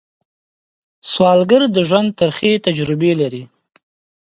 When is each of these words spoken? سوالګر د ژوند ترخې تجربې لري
سوالګر 1.11 1.61
د 1.75 1.77
ژوند 1.89 2.09
ترخې 2.19 2.51
تجربې 2.65 3.11
لري 3.21 3.43